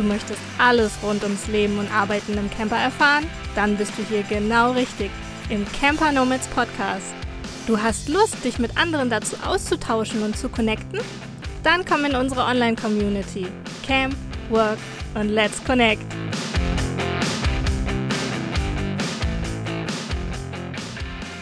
[0.00, 3.26] Du möchtest alles rund ums Leben und Arbeiten im Camper erfahren?
[3.54, 5.10] Dann bist du hier genau richtig
[5.50, 7.12] im Camper Nomads Podcast.
[7.66, 11.00] Du hast Lust, dich mit anderen dazu auszutauschen und zu connecten?
[11.62, 13.48] Dann komm in unsere Online-Community.
[13.86, 14.16] Camp,
[14.48, 14.78] Work
[15.16, 16.02] und Let's Connect.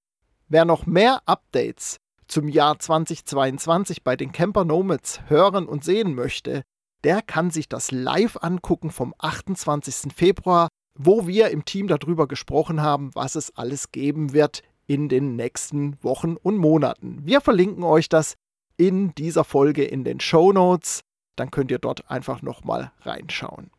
[0.49, 6.63] Wer noch mehr Updates zum Jahr 2022 bei den Camper Nomads hören und sehen möchte,
[7.05, 10.11] der kann sich das live angucken vom 28.
[10.15, 15.37] Februar, wo wir im Team darüber gesprochen haben, was es alles geben wird in den
[15.37, 17.21] nächsten Wochen und Monaten.
[17.23, 18.35] Wir verlinken euch das
[18.77, 21.03] in dieser Folge in den Show Notes.
[21.37, 23.71] Dann könnt ihr dort einfach nochmal reinschauen.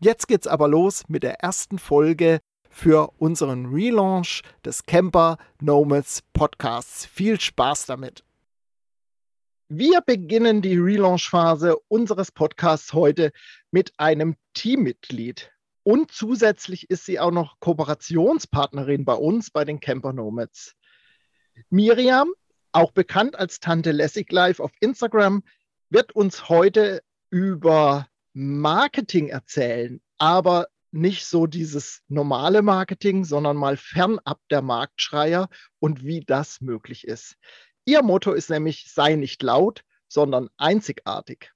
[0.00, 7.06] Jetzt geht's aber los mit der ersten Folge für unseren Relaunch des Camper Nomads Podcasts.
[7.06, 8.24] Viel Spaß damit!
[9.68, 13.32] Wir beginnen die Relaunch-Phase unseres Podcasts heute
[13.70, 15.53] mit einem Teammitglied.
[15.84, 20.74] Und zusätzlich ist sie auch noch Kooperationspartnerin bei uns, bei den Camper Nomads.
[21.68, 22.32] Miriam,
[22.72, 25.44] auch bekannt als Tante Lessig Live auf Instagram,
[25.90, 34.40] wird uns heute über Marketing erzählen, aber nicht so dieses normale Marketing, sondern mal fernab
[34.50, 35.48] der Marktschreier
[35.80, 37.36] und wie das möglich ist.
[37.84, 41.53] Ihr Motto ist nämlich, sei nicht laut, sondern einzigartig.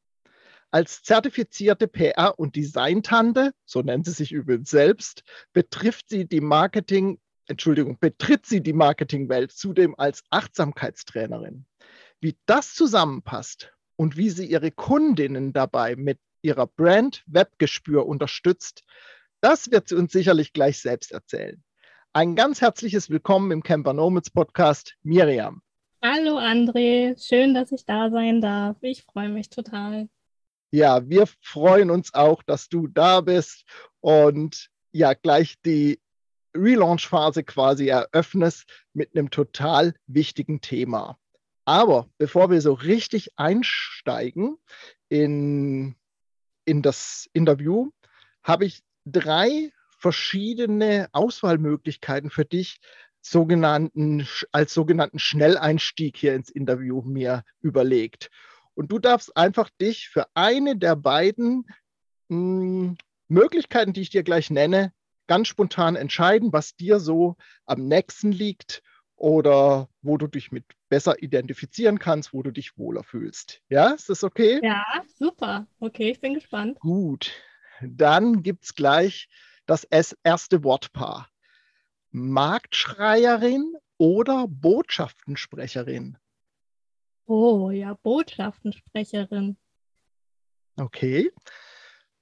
[0.70, 5.24] Als zertifizierte PR- und Designtante, so nennt sie sich übrigens selbst,
[5.54, 11.64] betrifft sie die Marketing, Entschuldigung, betritt sie die Marketingwelt zudem als Achtsamkeitstrainerin.
[12.20, 18.84] Wie das zusammenpasst und wie sie ihre Kundinnen dabei mit ihrer Brand Webgespür unterstützt,
[19.40, 21.64] das wird sie uns sicherlich gleich selbst erzählen.
[22.12, 25.62] Ein ganz herzliches Willkommen im Camper Nomads Podcast, Miriam.
[26.02, 28.76] Hallo André, schön, dass ich da sein darf.
[28.82, 30.10] Ich freue mich total.
[30.70, 33.64] Ja, wir freuen uns auch, dass du da bist
[34.00, 36.00] und ja gleich die
[36.54, 41.18] Relaunch-Phase quasi eröffnest mit einem total wichtigen Thema.
[41.64, 44.56] Aber bevor wir so richtig einsteigen
[45.08, 45.96] in,
[46.64, 47.90] in das Interview,
[48.42, 52.80] habe ich drei verschiedene Auswahlmöglichkeiten für dich,
[53.20, 58.30] sogenannten, als sogenannten Schnelleinstieg hier ins Interview mir überlegt.
[58.78, 61.66] Und du darfst einfach dich für eine der beiden
[62.28, 62.96] mh, hm,
[63.26, 64.92] Möglichkeiten, die ich dir gleich nenne,
[65.26, 67.34] ganz spontan entscheiden, was dir so
[67.66, 68.84] am nächsten liegt
[69.16, 73.62] oder wo du dich mit besser identifizieren kannst, wo du dich wohler fühlst.
[73.68, 74.60] Ja, ist das okay?
[74.62, 74.84] Ja,
[75.18, 75.66] super.
[75.80, 76.78] Okay, ich bin gespannt.
[76.78, 77.32] Gut,
[77.82, 79.28] dann gibt es gleich
[79.66, 79.88] das
[80.22, 81.28] erste Wortpaar.
[82.12, 86.16] Marktschreierin oder Botschaftensprecherin?
[87.28, 89.58] Oh ja, Botschaftensprecherin.
[90.76, 91.30] Okay.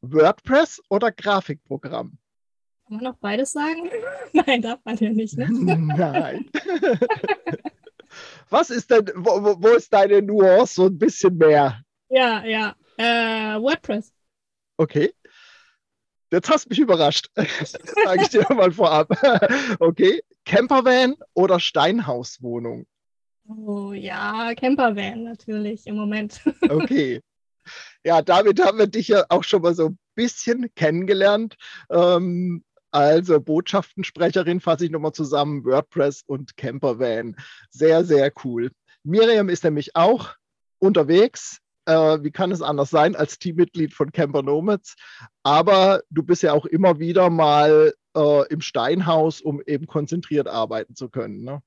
[0.00, 2.18] WordPress oder Grafikprogramm?
[2.86, 3.88] Kann man noch beides sagen?
[4.32, 5.38] Nein, darf man ja nicht.
[5.38, 5.46] Ne?
[5.52, 6.50] Nein.
[8.50, 11.80] Was ist denn, wo, wo, ist deine Nuance so ein bisschen mehr?
[12.08, 12.74] Ja, ja.
[12.96, 14.12] Äh, WordPress.
[14.76, 15.14] Okay.
[16.32, 17.30] Jetzt hast du mich überrascht.
[17.36, 19.08] Sage ich dir mal vorab.
[19.78, 20.20] Okay.
[20.44, 22.86] Campervan oder Steinhauswohnung?
[23.48, 26.40] Oh ja, Campervan natürlich im Moment.
[26.68, 27.20] Okay.
[28.04, 31.56] Ja, damit haben wir dich ja auch schon mal so ein bisschen kennengelernt.
[31.90, 32.62] Ähm,
[32.92, 37.36] also Botschaftensprecherin fasse ich nochmal zusammen, WordPress und Campervan.
[37.70, 38.70] Sehr, sehr cool.
[39.02, 40.34] Miriam ist nämlich auch
[40.78, 41.58] unterwegs.
[41.86, 44.94] Äh, wie kann es anders sein als Teammitglied von Camper Nomads?
[45.42, 50.94] Aber du bist ja auch immer wieder mal äh, im Steinhaus, um eben konzentriert arbeiten
[50.94, 51.42] zu können.
[51.44, 51.62] Ne?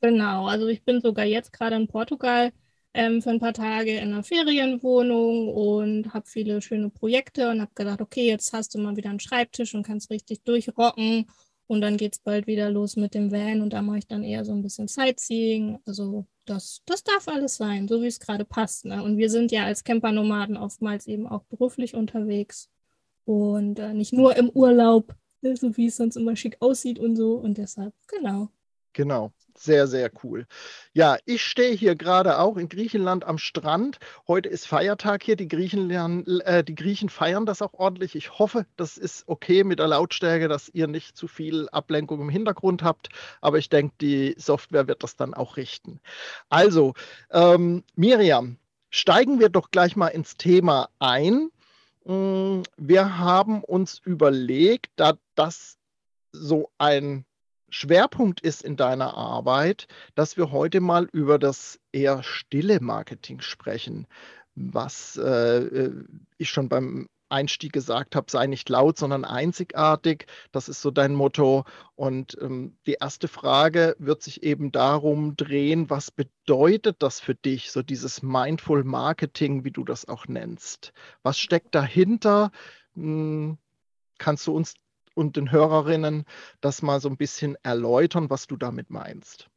[0.00, 2.52] Genau, also ich bin sogar jetzt gerade in Portugal
[2.94, 7.72] ähm, für ein paar Tage in einer Ferienwohnung und habe viele schöne Projekte und habe
[7.74, 11.26] gedacht, okay, jetzt hast du mal wieder einen Schreibtisch und kannst richtig durchrocken
[11.66, 14.22] und dann geht es bald wieder los mit dem Van und da mache ich dann
[14.22, 15.78] eher so ein bisschen Sightseeing.
[15.84, 18.84] Also das, das darf alles sein, so wie es gerade passt.
[18.84, 19.02] Ne?
[19.02, 22.70] Und wir sind ja als Campernomaden oftmals eben auch beruflich unterwegs
[23.24, 27.16] und äh, nicht nur im Urlaub, ne, so wie es sonst immer schick aussieht und
[27.16, 27.34] so.
[27.34, 28.48] Und deshalb, genau.
[28.92, 29.32] Genau.
[29.56, 30.46] Sehr, sehr cool.
[30.92, 33.98] Ja, ich stehe hier gerade auch in Griechenland am Strand.
[34.28, 35.34] Heute ist Feiertag hier.
[35.34, 38.14] Die Griechen, äh, die Griechen feiern das auch ordentlich.
[38.14, 42.28] Ich hoffe, das ist okay mit der Lautstärke, dass ihr nicht zu viel Ablenkung im
[42.28, 43.08] Hintergrund habt.
[43.40, 46.00] Aber ich denke, die Software wird das dann auch richten.
[46.50, 46.94] Also,
[47.32, 48.58] ähm, Miriam,
[48.90, 51.50] steigen wir doch gleich mal ins Thema ein.
[52.04, 55.78] Mm, wir haben uns überlegt, da das
[56.30, 57.24] so ein
[57.70, 64.06] Schwerpunkt ist in deiner Arbeit, dass wir heute mal über das eher stille Marketing sprechen,
[64.54, 66.04] was äh, äh,
[66.38, 70.26] ich schon beim Einstieg gesagt habe, sei nicht laut, sondern einzigartig.
[70.52, 71.64] Das ist so dein Motto.
[71.94, 77.70] Und ähm, die erste Frage wird sich eben darum drehen, was bedeutet das für dich,
[77.70, 80.92] so dieses Mindful Marketing, wie du das auch nennst?
[81.22, 82.50] Was steckt dahinter?
[82.94, 83.58] Hm,
[84.18, 84.74] kannst du uns
[85.18, 86.24] und den Hörerinnen
[86.60, 89.50] das mal so ein bisschen erläutern, was du damit meinst.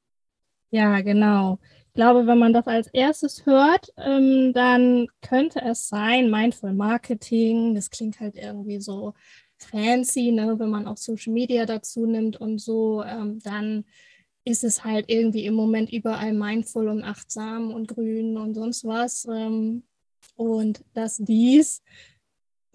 [0.72, 1.60] Ja, genau.
[1.88, 7.76] Ich glaube, wenn man das als erstes hört, ähm, dann könnte es sein, Mindful Marketing,
[7.76, 9.14] das klingt halt irgendwie so
[9.58, 10.58] fancy, ne?
[10.58, 13.86] wenn man auch Social Media dazu nimmt und so, ähm, dann
[14.44, 19.26] ist es halt irgendwie im Moment überall mindful und achtsam und grün und sonst was.
[19.26, 19.84] Ähm,
[20.36, 21.84] und dass dies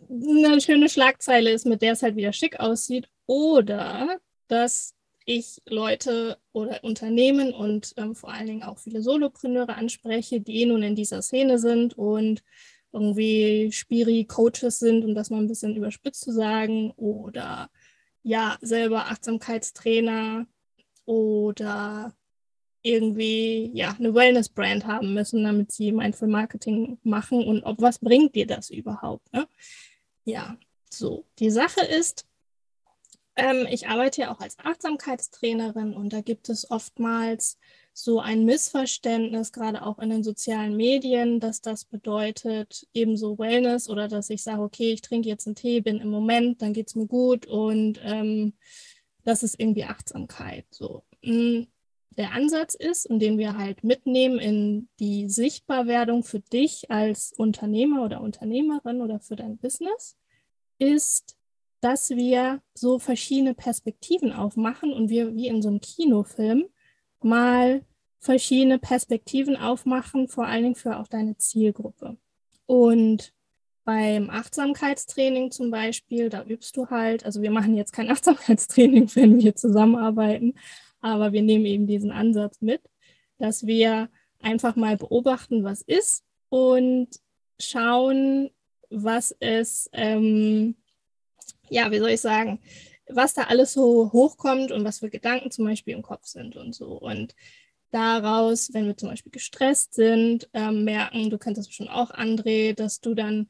[0.09, 4.95] eine schöne Schlagzeile ist, mit der es halt wieder schick aussieht, oder dass
[5.25, 10.83] ich Leute oder Unternehmen und ähm, vor allen Dingen auch viele Solopreneure anspreche, die nun
[10.85, 12.43] in dieser Szene sind und
[12.93, 17.69] irgendwie Spiri-Coaches sind, um das mal ein bisschen überspitzt zu sagen, oder
[18.23, 20.47] ja, selber Achtsamkeitstrainer
[21.05, 22.15] oder
[22.83, 28.37] irgendwie ja eine Wellness-Brand haben müssen, damit sie Mindful Marketing machen und ob was bringt
[28.37, 29.33] dir das überhaupt?
[29.33, 29.49] Ne?
[30.27, 30.59] Ja,
[30.91, 31.25] so.
[31.39, 32.27] Die Sache ist,
[33.37, 37.59] ähm, ich arbeite ja auch als Achtsamkeitstrainerin und da gibt es oftmals
[37.93, 44.09] so ein Missverständnis, gerade auch in den sozialen Medien, dass das bedeutet ebenso Wellness oder
[44.09, 46.97] dass ich sage, okay, ich trinke jetzt einen Tee, bin im Moment, dann geht es
[46.97, 48.55] mir gut und ähm,
[49.25, 50.67] das ist irgendwie Achtsamkeit.
[50.71, 51.05] So.
[51.23, 51.69] Hm,
[52.11, 58.05] der Ansatz ist und den wir halt mitnehmen in die Sichtbarwerdung für dich als Unternehmer
[58.05, 60.17] oder Unternehmerin oder für dein Business,
[60.79, 61.37] ist,
[61.81, 66.67] dass wir so verschiedene Perspektiven aufmachen und wir wie in so einem Kinofilm
[67.21, 67.83] mal
[68.19, 72.17] verschiedene Perspektiven aufmachen, vor allen Dingen für auch deine Zielgruppe.
[72.67, 73.33] Und
[73.85, 79.39] beim Achtsamkeitstraining zum Beispiel, da übst du halt, also wir machen jetzt kein Achtsamkeitstraining, wenn
[79.39, 80.55] wir zusammenarbeiten,
[81.07, 82.83] aber wir nehmen eben diesen Ansatz mit,
[83.39, 84.09] dass wir
[84.41, 87.09] einfach mal beobachten, was ist und
[87.59, 88.51] schauen,
[88.91, 90.77] was es, ähm,
[91.69, 92.61] ja, wie soll ich sagen,
[93.09, 96.75] was da alles so hochkommt und was für Gedanken zum Beispiel im Kopf sind und
[96.75, 96.93] so.
[96.93, 97.35] Und
[97.91, 102.75] daraus, wenn wir zum Beispiel gestresst sind, ähm, merken, du kennst das schon auch, André,
[102.75, 103.49] dass du dann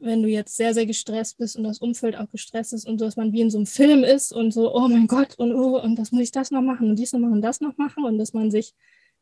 [0.00, 3.04] wenn du jetzt sehr, sehr gestresst bist und das Umfeld auch gestresst ist und so,
[3.04, 5.80] dass man wie in so einem Film ist und so, oh mein Gott, und oh,
[5.80, 8.04] und das muss ich das noch machen und dies noch machen und das noch machen
[8.04, 8.74] und dass man sich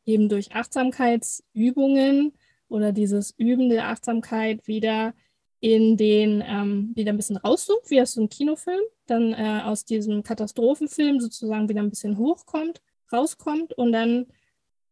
[0.05, 2.33] eben durch Achtsamkeitsübungen
[2.69, 5.15] oder dieses Üben der Achtsamkeit wieder
[5.61, 9.85] in den, ähm, wieder ein bisschen rauszoomt, wie aus so einem Kinofilm, dann äh, aus
[9.85, 14.27] diesem Katastrophenfilm sozusagen wieder ein bisschen hochkommt, rauskommt und dann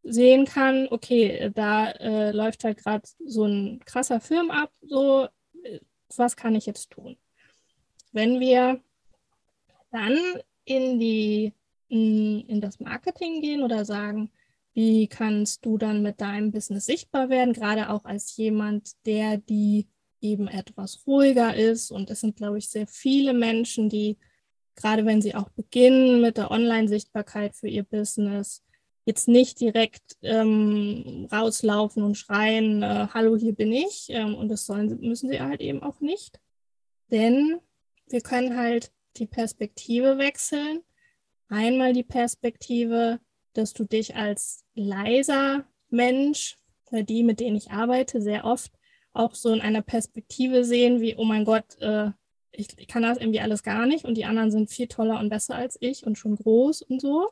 [0.02, 5.28] sehen kann, okay, da äh, läuft halt gerade so ein krasser Film ab, so
[6.16, 7.16] was kann ich jetzt tun?
[8.12, 8.80] Wenn wir
[9.90, 10.18] dann
[10.64, 11.54] in die
[11.88, 14.30] in das Marketing gehen oder sagen,
[14.72, 19.88] wie kannst du dann mit deinem Business sichtbar werden, gerade auch als jemand, der die
[20.22, 21.90] eben etwas ruhiger ist.
[21.90, 24.16] Und es sind, glaube ich, sehr viele Menschen, die,
[24.76, 28.62] gerade wenn sie auch beginnen mit der Online-Sichtbarkeit für ihr Business,
[29.04, 34.06] jetzt nicht direkt ähm, rauslaufen und schreien, äh, hallo, hier bin ich.
[34.10, 36.40] Ähm, und das sollen, müssen sie halt eben auch nicht.
[37.10, 37.60] Denn
[38.08, 40.80] wir können halt die Perspektive wechseln.
[41.48, 43.20] Einmal die Perspektive,
[43.52, 46.58] dass du dich als leiser Mensch,
[46.90, 48.72] die, mit denen ich arbeite, sehr oft
[49.12, 52.10] auch so in einer Perspektive sehen, wie, oh mein Gott, äh,
[52.52, 55.54] ich kann das irgendwie alles gar nicht und die anderen sind viel toller und besser
[55.54, 57.30] als ich und schon groß und so.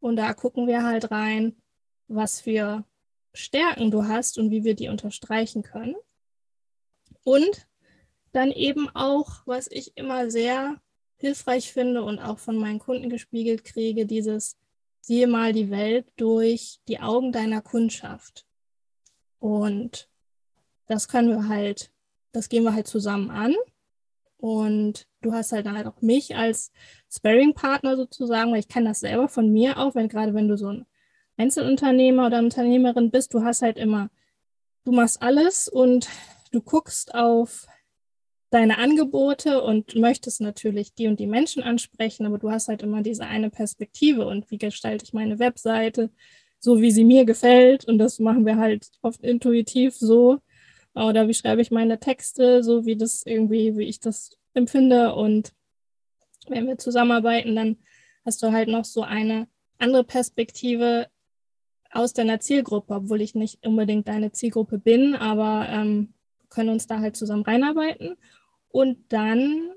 [0.00, 1.56] Und da gucken wir halt rein,
[2.06, 2.84] was für
[3.32, 5.96] Stärken du hast und wie wir die unterstreichen können.
[7.24, 7.68] Und
[8.32, 10.80] dann eben auch, was ich immer sehr
[11.16, 14.56] hilfreich finde und auch von meinen Kunden gespiegelt kriege, dieses
[15.00, 18.46] siehe mal die Welt durch die Augen deiner Kundschaft.
[19.38, 20.08] Und
[20.86, 21.92] das können wir halt,
[22.32, 23.54] das gehen wir halt zusammen an.
[24.38, 26.72] Und du hast halt dann halt auch mich als
[27.10, 30.68] Sparring-Partner sozusagen, weil ich kenne das selber von mir auch, wenn gerade wenn du so
[30.68, 30.86] ein
[31.36, 34.10] Einzelunternehmer oder Unternehmerin bist, du hast halt immer,
[34.84, 36.08] du machst alles und
[36.52, 37.66] du guckst auf
[38.50, 43.02] deine Angebote und möchtest natürlich die und die Menschen ansprechen, aber du hast halt immer
[43.02, 46.10] diese eine Perspektive und wie gestalte ich meine Webseite,
[46.58, 47.84] so wie sie mir gefällt?
[47.84, 50.38] Und das machen wir halt oft intuitiv so
[51.06, 55.52] oder wie schreibe ich meine Texte, so wie das irgendwie, wie ich das empfinde und
[56.48, 57.76] wenn wir zusammenarbeiten, dann
[58.24, 61.08] hast du halt noch so eine andere Perspektive
[61.90, 66.14] aus deiner Zielgruppe, obwohl ich nicht unbedingt deine Zielgruppe bin, aber ähm,
[66.48, 68.16] können uns da halt zusammen reinarbeiten.
[68.68, 69.70] Und dann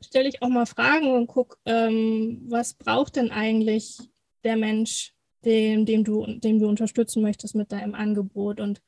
[0.00, 3.98] stelle ich auch mal Fragen und gucke, ähm, was braucht denn eigentlich
[4.44, 8.82] der Mensch, dem, dem, du, dem du unterstützen möchtest mit deinem Angebot und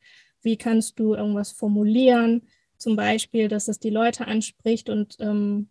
[0.45, 2.47] wie kannst du irgendwas formulieren,
[2.77, 5.69] zum Beispiel, dass es die Leute anspricht und ähm,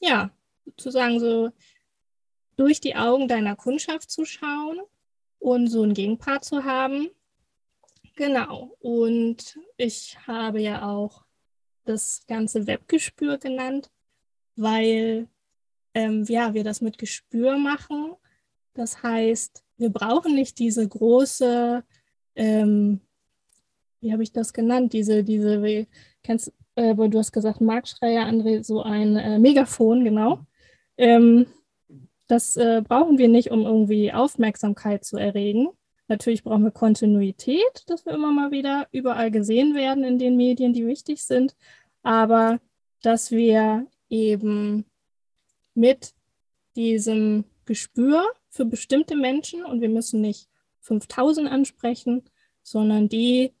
[0.00, 0.30] ja,
[0.64, 1.50] sozusagen so
[2.56, 4.80] durch die Augen deiner Kundschaft zu schauen
[5.38, 7.08] und so einen Gegenpart zu haben.
[8.16, 8.76] Genau.
[8.80, 11.24] Und ich habe ja auch
[11.84, 13.90] das ganze Webgespür genannt,
[14.56, 15.28] weil
[15.94, 18.14] ähm, ja, wir das mit Gespür machen.
[18.74, 21.84] Das heißt, wir brauchen nicht diese große,
[22.34, 23.00] ähm,
[24.00, 25.86] wie habe ich das genannt, diese, diese, wie,
[26.22, 30.40] kennst, äh, du hast gesagt, Marktschreier, André, so ein äh, Megafon, genau.
[30.96, 31.46] Ähm,
[32.26, 35.68] das äh, brauchen wir nicht, um irgendwie Aufmerksamkeit zu erregen.
[36.08, 40.72] Natürlich brauchen wir Kontinuität, dass wir immer mal wieder überall gesehen werden in den Medien,
[40.72, 41.54] die wichtig sind,
[42.02, 42.60] aber
[43.02, 44.84] dass wir eben
[45.74, 46.14] mit
[46.76, 50.48] diesem Gespür für bestimmte Menschen und wir müssen nicht
[50.80, 52.24] 5000 ansprechen,
[52.62, 53.52] sondern die,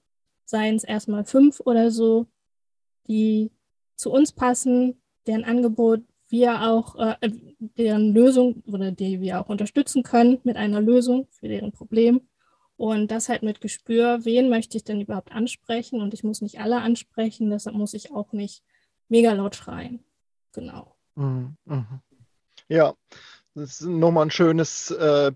[0.48, 2.26] seien es erstmal fünf oder so,
[3.06, 3.50] die
[3.96, 10.02] zu uns passen, deren Angebot wir auch, äh, deren Lösung oder die wir auch unterstützen
[10.02, 12.22] können mit einer Lösung für deren Problem.
[12.76, 16.00] Und das halt mit Gespür, wen möchte ich denn überhaupt ansprechen?
[16.00, 18.62] Und ich muss nicht alle ansprechen, deshalb muss ich auch nicht
[19.08, 20.04] mega laut schreien.
[20.52, 20.96] Genau.
[21.14, 21.56] Mhm.
[21.64, 22.00] mhm.
[22.68, 22.94] Ja,
[23.54, 25.32] das ist nochmal ein schönes äh,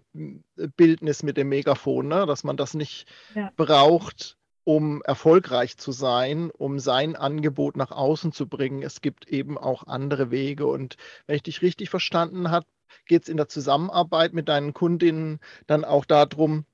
[0.76, 2.26] Bildnis mit dem Megafon, ne?
[2.26, 3.50] dass man das nicht ja.
[3.56, 8.82] braucht, um erfolgreich zu sein, um sein Angebot nach außen zu bringen.
[8.82, 10.66] Es gibt eben auch andere Wege.
[10.66, 12.66] Und wenn ich dich richtig verstanden habe,
[13.06, 16.64] geht es in der Zusammenarbeit mit deinen Kundinnen dann auch darum,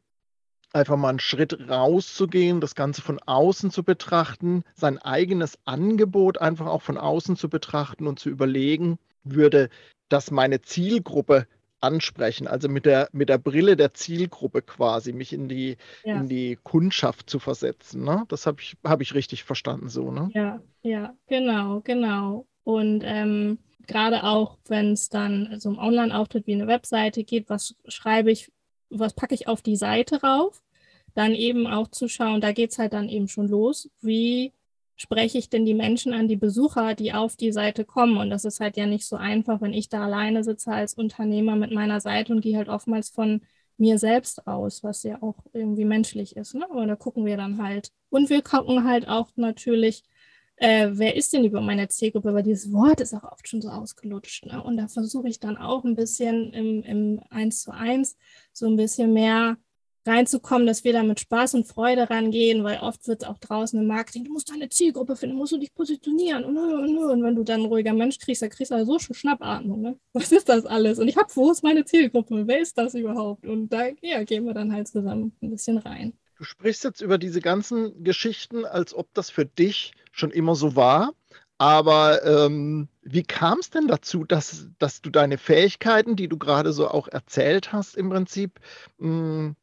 [0.73, 6.67] einfach mal einen Schritt rauszugehen, das Ganze von außen zu betrachten, sein eigenes Angebot einfach
[6.67, 9.71] auch von außen zu betrachten und zu überlegen, würde
[10.09, 11.47] das meine Zielgruppe
[11.81, 16.17] ansprechen, also mit der, mit der Brille der Zielgruppe quasi, mich in die, ja.
[16.17, 18.05] in die Kundschaft zu versetzen.
[18.05, 18.25] Ne?
[18.29, 20.31] Das habe ich, hab ich richtig verstanden so, ne?
[20.35, 22.47] Ja, ja, genau, genau.
[22.65, 27.75] Und ähm, gerade auch, wenn es dann so um Online-Auftritt wie eine Webseite geht, was
[27.87, 28.53] schreibe ich,
[28.91, 30.63] was packe ich auf die Seite rauf,
[31.15, 34.53] dann eben auch zu schauen, da geht es halt dann eben schon los, wie
[34.99, 38.19] spreche ich denn die Menschen an, die Besucher, die auf die Seite kommen.
[38.19, 41.57] Und das ist halt ja nicht so einfach, wenn ich da alleine sitze als Unternehmer
[41.57, 43.41] mit meiner Seite und gehe halt oftmals von
[43.79, 46.55] mir selbst aus, was ja auch irgendwie menschlich ist.
[46.55, 46.67] Ne?
[46.69, 47.93] Aber da gucken wir dann halt.
[48.11, 50.03] Und wir gucken halt auch natürlich,
[50.57, 52.35] äh, wer ist denn über meine Zielgruppe?
[52.35, 54.47] Weil dieses Wort ist auch oft schon so ausgelutscht.
[54.47, 54.61] Ne?
[54.61, 58.17] Und da versuche ich dann auch ein bisschen im, im 1 zu 1
[58.53, 59.57] so ein bisschen mehr
[60.09, 63.79] reinzukommen, dass wir da mit Spaß und Freude rangehen, weil oft wird es auch draußen
[63.79, 67.37] im Marketing, du musst deine Zielgruppe finden, musst du dich positionieren und, und, und wenn
[67.37, 69.83] du dann ein ruhiger Mensch kriegst, dann kriegst du so schon Schnappatmung.
[69.83, 69.99] Ne?
[70.13, 70.99] Was ist das alles?
[70.99, 72.47] Und ich habe, wo ist meine Zielgruppe?
[72.47, 73.47] Wer ist das überhaupt?
[73.47, 76.15] Und da ja, gehen wir dann halt zusammen ein bisschen rein.
[76.37, 80.77] Du sprichst jetzt über diese ganzen Geschichten, als ob das für dich schon immer so
[80.77, 81.13] war.
[81.59, 86.73] Aber ähm, wie kam es denn dazu, dass, dass du deine Fähigkeiten, die du gerade
[86.73, 88.61] so auch erzählt hast, im Prinzip
[88.99, 89.57] mh, hm,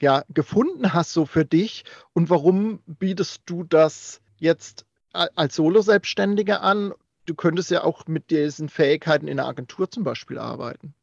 [0.00, 6.92] ja, gefunden hast so für dich und warum bietest du das jetzt als Solo-Selbstständiger an?
[7.24, 10.94] Du könntest ja auch mit diesen Fähigkeiten in der Agentur zum Beispiel arbeiten.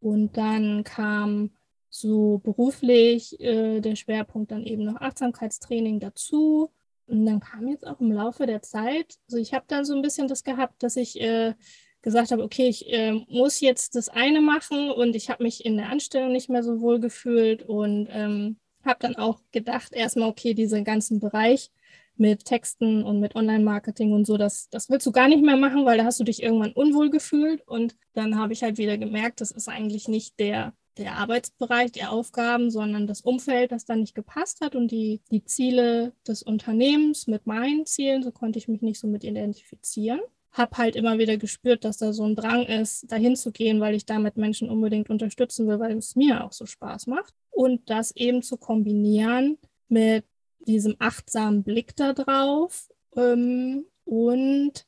[0.01, 1.51] Und dann kam
[1.89, 6.71] so beruflich äh, der Schwerpunkt dann eben noch Achtsamkeitstraining dazu.
[7.07, 10.03] Und dann kam jetzt auch im Laufe der Zeit, also ich habe dann so ein
[10.03, 11.55] bisschen das gehabt, dass ich äh,
[12.03, 15.77] gesagt habe, okay, ich äh, muss jetzt das eine machen und ich habe mich in
[15.77, 20.55] der Anstellung nicht mehr so wohl gefühlt und ähm, habe dann auch gedacht, erstmal, okay,
[20.55, 21.71] diesen ganzen Bereich
[22.17, 25.85] mit Texten und mit Online-Marketing und so, das, das willst du gar nicht mehr machen,
[25.85, 27.67] weil da hast du dich irgendwann unwohl gefühlt.
[27.67, 32.05] Und dann habe ich halt wieder gemerkt, das ist eigentlich nicht der, der Arbeitsbereich, die
[32.05, 37.27] Aufgaben, sondern das Umfeld, das dann nicht gepasst hat und die, die Ziele des Unternehmens
[37.27, 40.21] mit meinen Zielen, so konnte ich mich nicht so mit identifizieren.
[40.53, 43.95] Habe halt immer wieder gespürt, dass da so ein Drang ist, dahin zu gehen, weil
[43.95, 47.35] ich damit Menschen unbedingt unterstützen will, weil es mir auch so Spaß macht.
[47.51, 49.59] Und das eben zu kombinieren
[49.89, 50.25] mit
[50.67, 54.87] diesem achtsamen Blick darauf ähm, und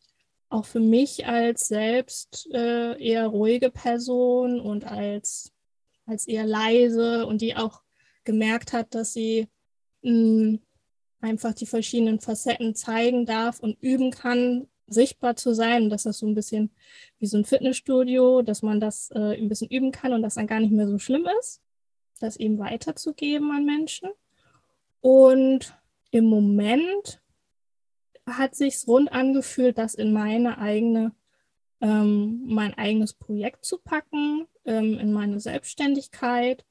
[0.49, 5.53] auch für mich als selbst äh, eher ruhige Person und als,
[6.07, 7.83] als eher leise und die auch
[8.25, 9.49] gemerkt hat, dass sie
[10.03, 10.61] mh, hm,
[11.21, 15.85] einfach die verschiedenen Facetten zeigen darf und üben kann, sichtbar zu sein.
[15.85, 16.71] Und dass das so ein bisschen
[17.19, 20.47] wie so ein Fitnessstudio, dass man das äh, ein bisschen üben kann und das dann
[20.47, 21.61] gar nicht mehr so schlimm ist,
[22.21, 24.11] das eben weiterzugeben an Menschen.
[25.01, 25.75] Und
[26.11, 27.21] im Moment
[28.29, 31.13] hat sich rund angefühlt, das in meine eigene,
[31.81, 36.65] ähm, mein eigenes Projekt zu packen, ähm, in meine Selbstständigkeit,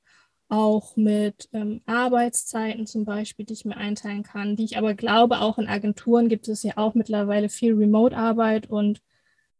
[0.47, 5.41] auch mit ähm, Arbeitszeiten zum Beispiel, die ich mir einteilen kann, die ich aber glaube,
[5.41, 9.01] auch in Agenturen gibt es ja auch mittlerweile viel Remote-Arbeit und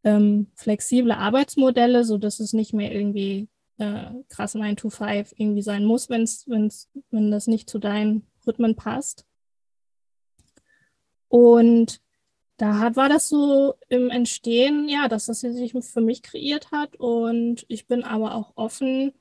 [0.03, 3.49] ähm, flexible Arbeitsmodelle, sodass es nicht mehr irgendwie
[3.79, 8.27] äh, krass 9 to 5 irgendwie sein muss, wenn's, wenn's, wenn das nicht zu deinen
[8.45, 9.25] Rhythmen passt.
[11.27, 11.99] Und
[12.57, 16.95] da hat, war das so im Entstehen, ja, dass das sich für mich kreiert hat.
[16.97, 19.13] Und ich bin aber auch offen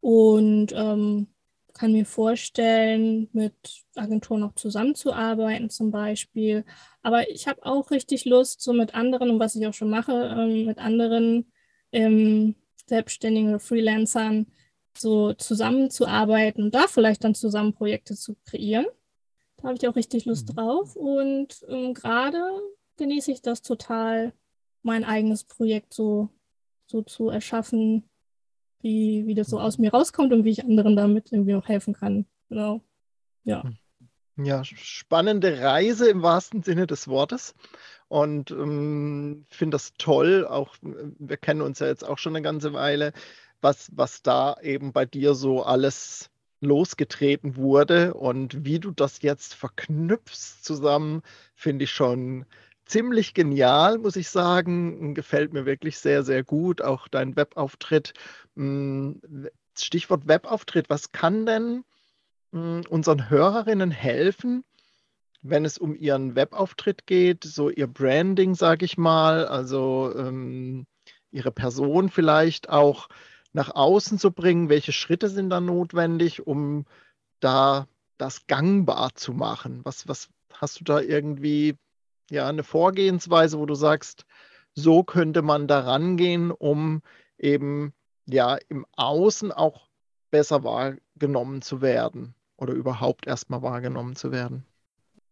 [0.00, 1.28] und ähm,
[1.74, 3.54] kann mir vorstellen, mit
[3.96, 6.64] Agenturen noch zusammenzuarbeiten zum Beispiel.
[7.02, 10.12] Aber ich habe auch richtig Lust, so mit anderen, und was ich auch schon mache,
[10.12, 11.52] ähm, mit anderen
[11.92, 14.46] ähm, Selbstständigen oder Freelancern
[14.96, 18.86] so zusammenzuarbeiten und da vielleicht dann zusammen Projekte zu kreieren.
[19.62, 20.54] Da habe ich auch richtig Lust mhm.
[20.54, 20.96] drauf.
[20.96, 22.42] Und ähm, gerade
[22.96, 24.32] genieße ich das total,
[24.82, 26.28] mein eigenes Projekt so,
[26.86, 28.04] so zu erschaffen,
[28.80, 29.84] wie, wie das so aus mhm.
[29.84, 32.26] mir rauskommt und wie ich anderen damit irgendwie auch helfen kann.
[32.48, 32.80] Genau.
[33.44, 33.62] Ja.
[33.62, 33.76] Hm.
[34.36, 37.54] Ja, spannende Reise im wahrsten Sinne des Wortes.
[38.08, 40.46] Und ähm, finde das toll.
[40.46, 43.12] Auch wir kennen uns ja jetzt auch schon eine ganze Weile,
[43.60, 46.31] was, was da eben bei dir so alles
[46.62, 51.22] losgetreten wurde und wie du das jetzt verknüpfst zusammen,
[51.54, 52.46] finde ich schon
[52.86, 55.14] ziemlich genial, muss ich sagen.
[55.14, 56.82] Gefällt mir wirklich sehr, sehr gut.
[56.82, 58.14] Auch dein Webauftritt.
[58.56, 59.20] Hm,
[59.76, 60.88] Stichwort Webauftritt.
[60.88, 61.84] Was kann denn
[62.52, 64.64] hm, unseren Hörerinnen helfen,
[65.42, 70.86] wenn es um ihren Webauftritt geht, so ihr Branding, sage ich mal, also ähm,
[71.32, 73.08] ihre Person vielleicht auch
[73.52, 74.68] nach außen zu bringen?
[74.68, 76.86] Welche Schritte sind da notwendig, um
[77.40, 77.86] da
[78.18, 79.80] das gangbar zu machen?
[79.84, 81.76] Was, was hast du da irgendwie
[82.30, 84.24] ja eine Vorgehensweise, wo du sagst,
[84.74, 87.02] so könnte man da rangehen, um
[87.38, 87.92] eben
[88.26, 89.88] ja im Außen auch
[90.30, 94.64] besser wahrgenommen zu werden oder überhaupt erstmal wahrgenommen zu werden?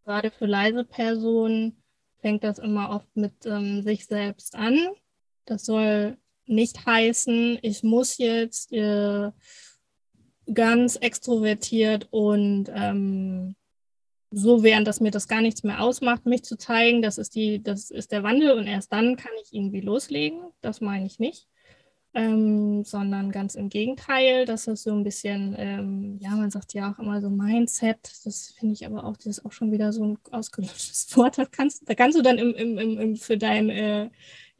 [0.05, 1.83] Gerade für leise Personen
[2.21, 4.89] fängt das immer oft mit ähm, sich selbst an.
[5.47, 6.19] Das soll
[6.51, 9.31] nicht heißen, ich muss jetzt äh,
[10.53, 13.55] ganz extrovertiert und ähm,
[14.31, 17.03] so werden, dass mir das gar nichts mehr ausmacht, mich zu zeigen.
[17.03, 20.41] Das ist, die, das ist der Wandel und erst dann kann ich irgendwie loslegen.
[20.61, 21.49] Das meine ich nicht.
[22.13, 26.93] Ähm, sondern ganz im Gegenteil, dass es so ein bisschen, ähm, ja, man sagt ja
[26.93, 30.05] auch immer so Mindset, das finde ich aber auch, das ist auch schon wieder so
[30.05, 34.11] ein ausgelöschtes Wort, das kannst, da kannst du dann im, im, im, für dein äh,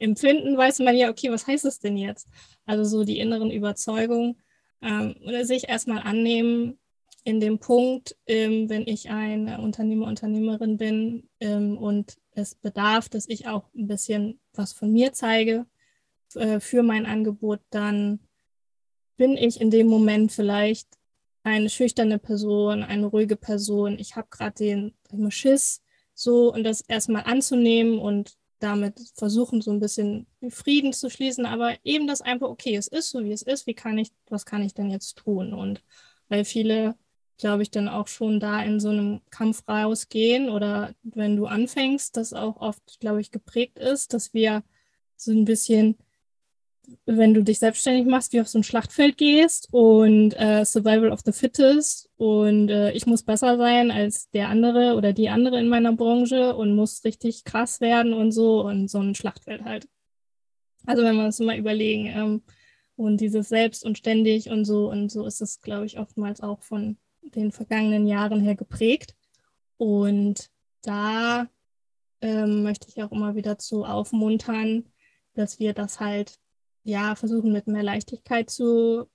[0.01, 2.27] Empfinden weiß man ja, okay, was heißt es denn jetzt?
[2.65, 4.41] Also so die inneren Überzeugungen
[4.81, 6.79] ähm, oder sich erstmal annehmen
[7.23, 13.29] in dem Punkt, ähm, wenn ich ein Unternehmer, Unternehmerin bin ähm, und es bedarf, dass
[13.29, 15.67] ich auch ein bisschen was von mir zeige
[16.35, 18.19] äh, für mein Angebot, dann
[19.17, 20.87] bin ich in dem Moment vielleicht
[21.43, 23.99] eine schüchterne Person, eine ruhige Person.
[23.99, 24.93] Ich habe gerade den
[25.29, 25.83] Schiss,
[26.13, 31.75] so und das erstmal anzunehmen und damit versuchen, so ein bisschen Frieden zu schließen, aber
[31.83, 34.63] eben das einfach, okay, es ist so, wie es ist, wie kann ich, was kann
[34.63, 35.53] ich denn jetzt tun?
[35.53, 35.83] Und
[36.29, 36.95] weil viele,
[37.37, 42.15] glaube ich, dann auch schon da in so einem Kampf rausgehen oder wenn du anfängst,
[42.17, 44.63] das auch oft, glaube ich, geprägt ist, dass wir
[45.17, 45.97] so ein bisschen
[47.05, 51.21] wenn du dich selbstständig machst, wie auf so ein Schlachtfeld gehst und äh, Survival of
[51.25, 55.67] the Fittest und äh, ich muss besser sein als der andere oder die andere in
[55.67, 59.87] meiner Branche und muss richtig krass werden und so und so ein Schlachtfeld halt.
[60.85, 62.41] Also wenn wir uns mal überlegen ähm,
[62.95, 66.61] und dieses Selbst und ständig und so und so ist es, glaube ich, oftmals auch
[66.61, 69.15] von den vergangenen Jahren her geprägt.
[69.77, 70.49] Und
[70.83, 71.47] da
[72.21, 74.85] ähm, möchte ich auch immer wieder zu aufmuntern,
[75.33, 76.39] dass wir das halt
[76.83, 79.07] ja versuchen mit mehr Leichtigkeit zu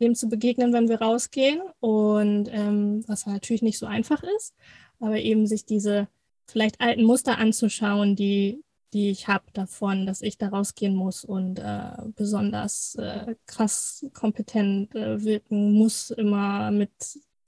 [0.00, 4.54] dem zu begegnen, wenn wir rausgehen und ähm, was natürlich nicht so einfach ist,
[4.98, 6.08] aber eben sich diese
[6.46, 11.58] vielleicht alten Muster anzuschauen, die die ich habe davon, dass ich da rausgehen muss und
[11.58, 16.92] äh, besonders äh, krass kompetent äh, wirken muss, immer mit,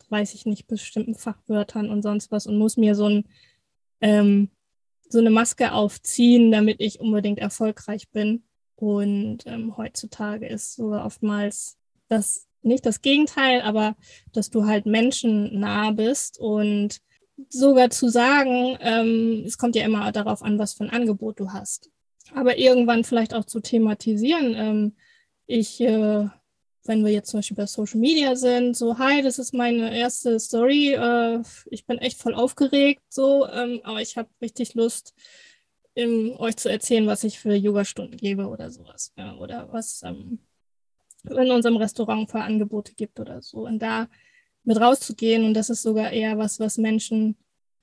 [0.08, 3.28] weiß ich nicht, bestimmten Fachwörtern und sonst was und muss mir so, ein,
[4.00, 4.50] ähm,
[5.08, 8.42] so eine Maske aufziehen, damit ich unbedingt erfolgreich bin.
[8.76, 13.96] Und ähm, heutzutage ist so oftmals das nicht das Gegenteil, aber
[14.32, 17.00] dass du halt menschennah bist und
[17.48, 21.52] sogar zu sagen, ähm, es kommt ja immer darauf an, was für ein Angebot du
[21.52, 21.90] hast.
[22.34, 24.54] Aber irgendwann vielleicht auch zu thematisieren.
[24.54, 24.96] Ähm,
[25.46, 26.28] ich, äh,
[26.84, 30.40] wenn wir jetzt zum Beispiel bei Social Media sind, so, hi, das ist meine erste
[30.40, 30.94] Story.
[30.94, 35.14] Äh, ich bin echt voll aufgeregt, so, ähm, aber ich habe richtig Lust,
[35.96, 39.12] im, euch zu erzählen, was ich für Yoga-Stunden gebe oder sowas.
[39.16, 40.38] Ja, oder was ähm,
[41.24, 43.66] in unserem Restaurant für Angebote gibt oder so.
[43.66, 44.06] Und da
[44.62, 45.44] mit rauszugehen.
[45.44, 47.37] Und das ist sogar eher was, was Menschen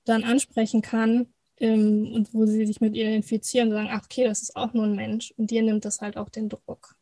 [0.04, 1.26] dann ansprechen kann
[1.58, 4.84] ähm, und wo sie sich mit identifizieren und sagen, ach okay, das ist auch nur
[4.84, 5.34] ein Mensch.
[5.36, 6.94] Und dir nimmt das halt auch den Druck.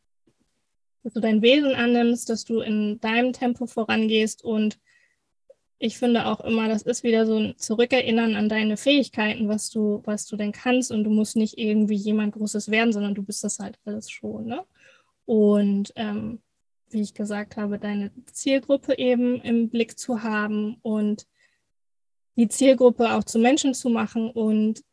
[1.03, 4.79] Dass du dein Wesen annimmst, dass du in deinem Tempo vorangehst und
[5.83, 10.01] ich finde auch immer, das ist wieder so ein Zurückerinnern an deine Fähigkeiten, was du,
[10.05, 13.43] was du denn kannst und du musst nicht irgendwie jemand Großes werden, sondern du bist
[13.43, 14.47] das halt alles schon.
[14.47, 14.65] Ne?
[15.25, 16.41] Und ähm,
[16.89, 21.27] wie ich gesagt habe, deine Zielgruppe eben im Blick zu haben und
[22.37, 24.85] die Zielgruppe auch zu Menschen zu machen und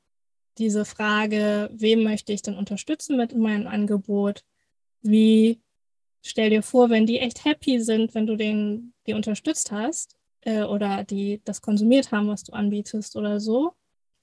[0.58, 4.43] diese Frage, wem möchte ich denn unterstützen mit meinem Angebot?
[5.04, 5.62] Wie
[6.23, 10.63] stell dir vor, wenn die echt happy sind, wenn du den die unterstützt hast äh,
[10.63, 13.73] oder die das konsumiert haben, was du anbietest oder so,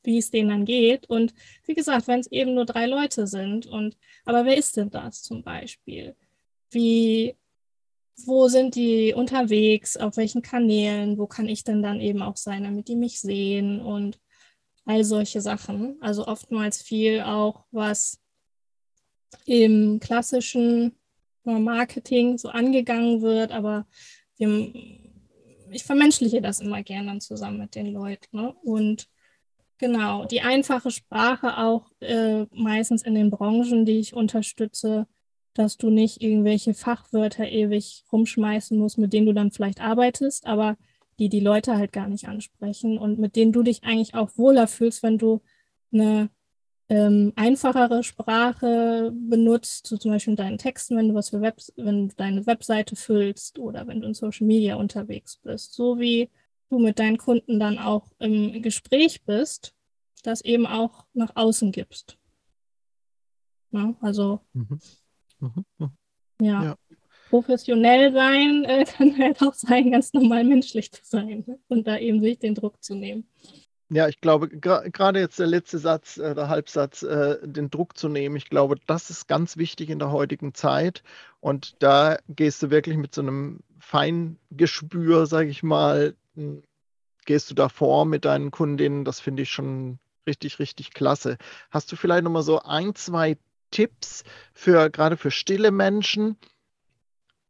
[0.02, 1.08] wie es denen dann geht.
[1.08, 1.34] Und
[1.66, 5.22] wie gesagt, wenn es eben nur drei Leute sind und aber wer ist denn das
[5.22, 6.16] zum Beispiel?
[6.70, 7.36] Wie
[8.24, 12.64] wo sind die unterwegs, auf welchen Kanälen, wo kann ich denn dann eben auch sein,
[12.64, 14.18] damit die mich sehen und
[14.86, 15.96] all solche Sachen.
[16.00, 18.20] Also oftmals viel auch, was
[19.44, 20.96] im klassischen
[21.44, 23.86] Marketing so angegangen wird, aber
[24.36, 24.72] wir,
[25.70, 28.36] ich vermenschliche das immer gerne dann zusammen mit den Leuten.
[28.36, 28.54] Ne?
[28.62, 29.08] Und
[29.78, 35.06] genau, die einfache Sprache auch äh, meistens in den Branchen, die ich unterstütze,
[35.54, 40.76] dass du nicht irgendwelche Fachwörter ewig rumschmeißen musst, mit denen du dann vielleicht arbeitest, aber
[41.18, 44.66] die die Leute halt gar nicht ansprechen und mit denen du dich eigentlich auch wohler
[44.66, 45.40] fühlst, wenn du
[45.92, 46.28] eine
[46.88, 51.60] ähm, einfachere Sprache benutzt, so zum Beispiel in deinen Texten, wenn du was für Web
[51.76, 56.30] wenn du deine Webseite füllst oder wenn du in Social Media unterwegs bist, so wie
[56.70, 59.74] du mit deinen Kunden dann auch im Gespräch bist,
[60.22, 62.18] das eben auch nach außen gibst.
[63.72, 64.78] Ja, also mhm.
[65.40, 65.90] Mhm, mhm.
[66.40, 66.62] Ja.
[66.62, 66.76] ja.
[67.30, 71.58] Professionell sein äh, kann halt auch sein, ganz normal menschlich zu sein ne?
[71.68, 73.28] und da eben sich den Druck zu nehmen.
[73.88, 78.08] Ja, ich glaube, gerade jetzt der letzte Satz, äh, der Halbsatz, äh, den Druck zu
[78.08, 81.04] nehmen, ich glaube, das ist ganz wichtig in der heutigen Zeit.
[81.40, 86.64] Und da gehst du wirklich mit so einem Feingespür, sage ich mal, hm,
[87.26, 89.04] gehst du da vor mit deinen Kundinnen.
[89.04, 91.38] Das finde ich schon richtig, richtig klasse.
[91.70, 93.36] Hast du vielleicht nochmal so ein, zwei
[93.70, 96.36] Tipps für gerade für stille Menschen,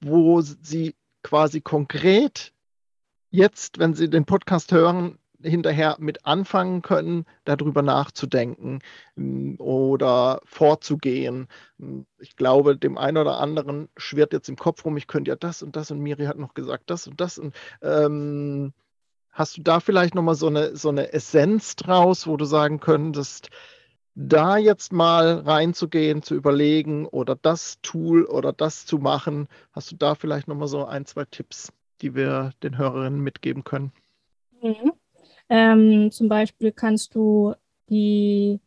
[0.01, 2.53] wo sie quasi konkret
[3.31, 8.80] jetzt, wenn sie den Podcast hören, hinterher mit anfangen können, darüber nachzudenken
[9.16, 11.48] hm, oder vorzugehen.
[11.78, 15.37] Hm, ich glaube, dem einen oder anderen schwirrt jetzt im Kopf rum, ich könnte ja
[15.37, 17.38] das und das und Miri hat noch gesagt das und das.
[17.38, 18.72] Und, ähm,
[19.30, 23.50] hast du da vielleicht nochmal so eine, so eine Essenz draus, wo du sagen könntest,
[24.14, 29.96] da jetzt mal reinzugehen, zu überlegen oder das Tool oder das zu machen, hast du
[29.96, 33.92] da vielleicht nochmal so ein, zwei Tipps, die wir den Hörerinnen mitgeben können?
[34.62, 34.92] Mhm.
[35.48, 37.54] Ähm, zum Beispiel kannst du
[37.88, 38.61] die,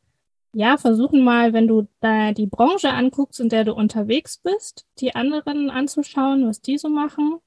[0.54, 5.16] ja, versuchen mal, wenn du da die Branche anguckst, in der du unterwegs bist, die
[5.16, 7.40] anderen anzuschauen, was die so machen.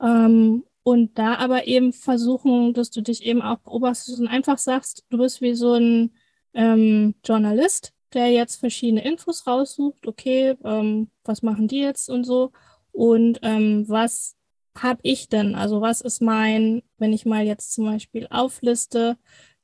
[0.00, 5.04] Ähm, und da aber eben versuchen, dass du dich eben auch beobachtest und einfach sagst,
[5.10, 6.12] du bist wie so ein
[6.54, 12.52] ähm, Journalist, der jetzt verschiedene Infos raussucht, okay, ähm, was machen die jetzt und so
[12.92, 14.36] und ähm, was
[14.82, 15.54] habe ich denn?
[15.54, 19.16] Also was ist mein, wenn ich mal jetzt zum Beispiel aufliste,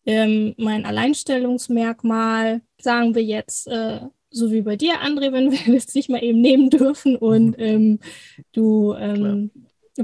[0.05, 4.01] ähm, mein Alleinstellungsmerkmal, sagen wir jetzt, äh,
[4.31, 7.65] so wie bei dir, André, wenn wir jetzt nicht mal eben nehmen dürfen und mhm.
[7.65, 7.99] ähm,
[8.53, 9.51] du ähm,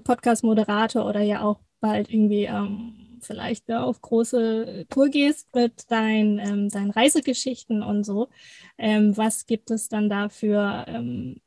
[0.03, 6.38] Podcast-Moderator oder ja auch bald irgendwie ähm, vielleicht ja, auf große Tour gehst mit dein,
[6.38, 8.29] ähm, deinen Reisegeschichten und so.
[8.79, 11.40] Ähm, was gibt es dann da für ähm,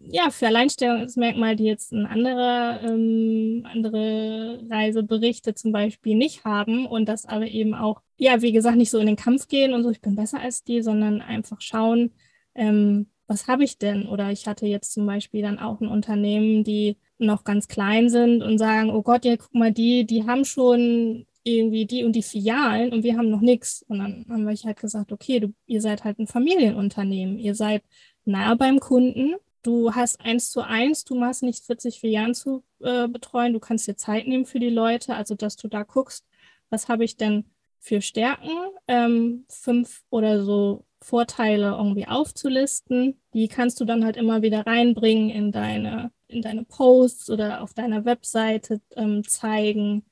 [0.00, 7.08] ja, für Alleinstellungsmerkmal, die jetzt ein anderer, ähm, andere Reiseberichte zum Beispiel nicht haben und
[7.08, 9.90] das aber eben auch, ja, wie gesagt, nicht so in den Kampf gehen und so,
[9.90, 12.12] ich bin besser als die, sondern einfach schauen,
[12.54, 14.08] ähm, was habe ich denn?
[14.08, 18.42] Oder ich hatte jetzt zum Beispiel dann auch ein Unternehmen, die noch ganz klein sind
[18.42, 22.22] und sagen, oh Gott, ja, guck mal, die, die haben schon irgendwie die und die
[22.22, 23.84] Filialen und wir haben noch nichts.
[23.88, 27.82] Und dann haben wir halt gesagt, okay, du, ihr seid halt ein Familienunternehmen, ihr seid
[28.24, 33.08] nah beim Kunden, du hast eins zu eins, du machst nicht 40 Filialen zu äh,
[33.08, 36.26] betreuen, du kannst dir Zeit nehmen für die Leute, also dass du da guckst,
[36.70, 37.44] was habe ich denn
[37.80, 38.50] für Stärken,
[38.88, 43.18] ähm, fünf oder so Vorteile irgendwie aufzulisten.
[43.32, 47.72] Die kannst du dann halt immer wieder reinbringen in deine, in deine Posts oder auf
[47.72, 50.04] deiner Webseite ähm, zeigen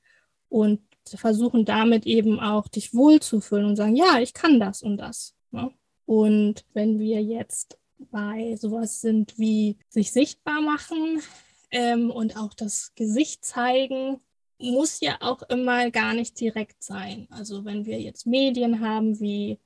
[0.49, 5.35] und versuchen damit eben auch dich wohlzufühlen und sagen, ja, ich kann das und das.
[5.51, 5.71] Ne?
[6.05, 7.77] Und wenn wir jetzt
[8.11, 11.21] bei sowas sind wie sich sichtbar machen
[11.71, 14.19] ähm, und auch das Gesicht zeigen,
[14.59, 17.27] muss ja auch immer gar nicht direkt sein.
[17.29, 19.59] Also wenn wir jetzt Medien haben wie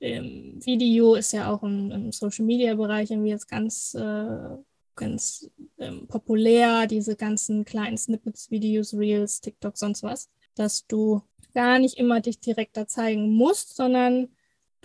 [0.00, 4.56] ähm, Video, ist ja auch im, im Social-Media-Bereich irgendwie jetzt ganz, äh,
[4.94, 11.22] ganz ähm, populär, diese ganzen kleinen Snippets, Videos, Reels, TikTok, sonst was, dass du
[11.54, 14.28] gar nicht immer dich direkt da zeigen musst, sondern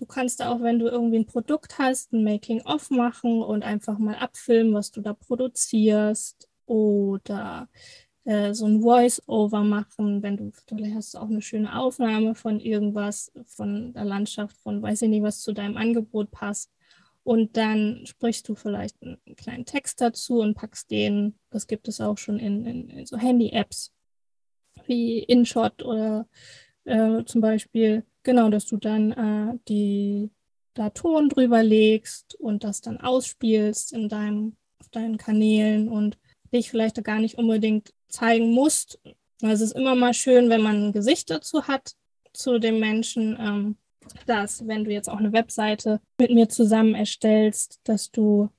[0.02, 4.16] Du kannst auch, wenn du irgendwie ein Produkt hast, ein Making-of machen und einfach mal
[4.16, 6.50] abfilmen, was du da produzierst.
[6.66, 7.70] Oder
[8.24, 12.60] äh, so ein Voice-Over machen, wenn du, vielleicht hast du auch eine schöne Aufnahme von
[12.60, 16.72] irgendwas, von der Landschaft, von weiß ich nicht, was zu deinem Angebot passt.
[17.22, 22.02] Und dann sprichst du vielleicht einen kleinen Text dazu und packst den, das gibt es
[22.02, 23.94] auch schon in, in, in so Handy-Apps
[24.88, 26.28] wie InShot oder
[26.86, 30.32] äh, zum Beispiel Genau, dass du dann äh, die
[30.74, 36.18] da Ton drüber legst und das dann ausspielst in deinem, auf deinen Kanälen und
[36.54, 39.00] dich vielleicht gar nicht unbedingt zeigen musst.
[39.42, 41.94] Es ist immer mal schön, wenn man ein Gesicht dazu hat,
[42.34, 43.76] zu dem Menschen, ähm,
[44.26, 48.50] dass wenn du jetzt auch eine Webseite mit mir zusammen erstellst, dass du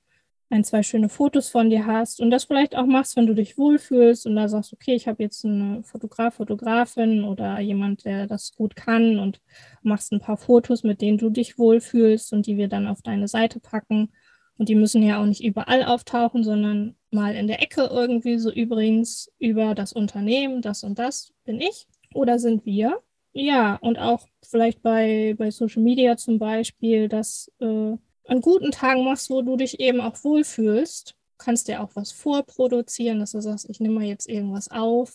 [0.49, 3.57] ein, zwei schöne Fotos von dir hast und das vielleicht auch machst, wenn du dich
[3.57, 8.53] wohlfühlst und da sagst, okay, ich habe jetzt eine Fotograf, Fotografin oder jemand, der das
[8.55, 9.41] gut kann und
[9.81, 13.27] machst ein paar Fotos, mit denen du dich wohlfühlst und die wir dann auf deine
[13.27, 14.11] Seite packen.
[14.57, 18.51] Und die müssen ja auch nicht überall auftauchen, sondern mal in der Ecke irgendwie so
[18.51, 23.01] übrigens über das Unternehmen, das und das bin ich oder sind wir.
[23.33, 29.03] Ja, und auch vielleicht bei, bei Social Media zum Beispiel, dass äh, an guten Tagen
[29.03, 31.15] machst, wo du dich eben auch wohlfühlst.
[31.37, 35.13] Kannst dir auch was vorproduzieren, dass du sagst, ich nehme mal jetzt irgendwas auf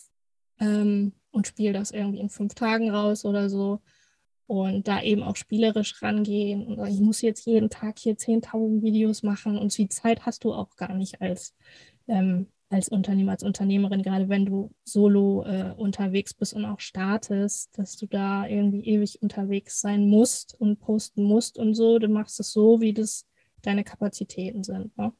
[0.60, 3.80] ähm, und spiele das irgendwie in fünf Tagen raus oder so.
[4.46, 6.66] Und da eben auch spielerisch rangehen.
[6.66, 10.54] Und ich muss jetzt jeden Tag hier 10.000 Videos machen und die Zeit hast du
[10.54, 11.54] auch gar nicht als
[12.08, 17.78] ähm, als Unternehmer, als Unternehmerin, gerade wenn du solo äh, unterwegs bist und auch startest,
[17.78, 21.98] dass du da irgendwie ewig unterwegs sein musst und posten musst und so.
[21.98, 23.26] Du machst es so, wie das
[23.62, 24.96] deine Kapazitäten sind.
[24.98, 25.12] Ne?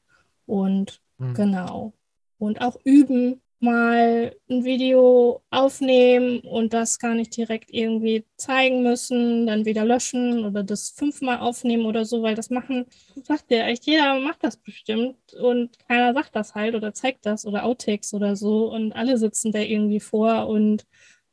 [0.47, 1.35] Und mhm.
[1.35, 1.95] genau.
[2.39, 9.47] Und auch üben, mal ein Video aufnehmen und das gar nicht direkt irgendwie zeigen müssen,
[9.47, 12.87] dann wieder löschen oder das fünfmal aufnehmen oder so, weil das machen,
[13.25, 17.47] sagt ja echt, jeder macht das bestimmt und keiner sagt das halt oder zeigt das
[17.47, 20.87] oder Outtakes oder so und alle sitzen da irgendwie vor und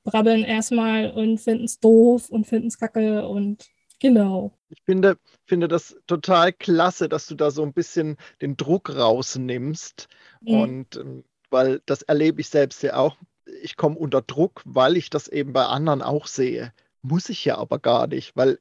[0.03, 3.65] brabbeln erstmal und finden es doof und finden es kacke und
[3.99, 4.57] genau.
[4.69, 10.07] Ich finde, finde das total klasse, dass du da so ein bisschen den Druck rausnimmst
[10.41, 10.59] mhm.
[10.59, 11.23] und ähm,
[11.55, 13.15] weil das erlebe ich selbst ja auch.
[13.61, 16.73] Ich komme unter Druck, weil ich das eben bei anderen auch sehe.
[17.01, 18.59] Muss ich ja aber gar nicht, weil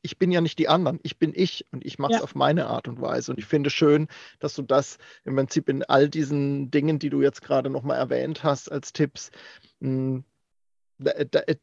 [0.00, 1.00] ich bin ja nicht die anderen.
[1.02, 2.22] Ich bin ich und ich mache es ja.
[2.22, 3.32] auf meine Art und Weise.
[3.32, 4.06] Und ich finde schön,
[4.38, 8.44] dass du das im Prinzip in all diesen Dingen, die du jetzt gerade nochmal erwähnt
[8.44, 9.32] hast, als Tipps,
[9.80, 10.22] hm,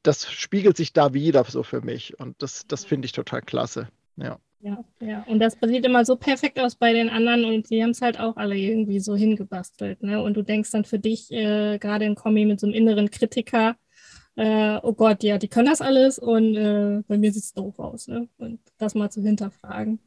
[0.03, 2.19] das spiegelt sich da wieder so für mich.
[2.19, 3.87] Und das, das finde ich total klasse.
[4.17, 4.37] Ja.
[4.63, 5.23] Ja, ja.
[5.28, 8.17] Und das sieht immer so perfekt aus bei den anderen und die haben es halt
[8.17, 10.02] auch alle irgendwie so hingebastelt.
[10.04, 10.23] Ne?
[10.23, 13.76] Und du denkst dann für dich, äh, gerade in Kommi mit so einem inneren Kritiker,
[14.38, 17.78] äh, oh Gott, ja, die können das alles und äh, bei mir sieht es doof
[17.78, 18.08] aus.
[18.08, 18.30] Ne?
[18.38, 19.99] Und das mal zu hinterfragen.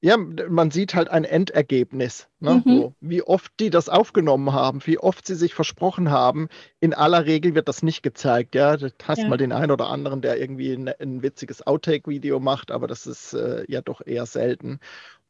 [0.00, 2.28] Ja, man sieht halt ein Endergebnis.
[2.38, 2.62] Ne?
[2.64, 2.70] Mhm.
[2.70, 6.48] So, wie oft die das aufgenommen haben, wie oft sie sich versprochen haben.
[6.78, 8.54] In aller Regel wird das nicht gezeigt.
[8.54, 9.28] Ja, du hast ja.
[9.28, 13.34] mal den einen oder anderen, der irgendwie ein, ein witziges Outtake-Video macht, aber das ist
[13.34, 14.78] äh, ja doch eher selten.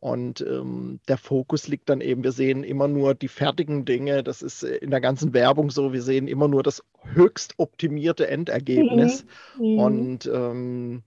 [0.00, 4.22] Und ähm, der Fokus liegt dann eben, wir sehen immer nur die fertigen Dinge.
[4.22, 8.28] Das ist äh, in der ganzen Werbung so, wir sehen immer nur das höchst optimierte
[8.28, 9.24] Endergebnis.
[9.58, 9.64] Mhm.
[9.64, 9.78] mhm.
[9.78, 11.02] Und ähm,